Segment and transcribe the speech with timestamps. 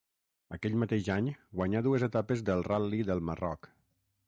[0.55, 1.27] Aquell mateix any
[1.59, 3.71] guanyà dues etapes del Ral·li del Marroc.